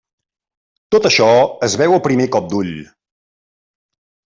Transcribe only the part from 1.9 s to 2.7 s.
al primer cop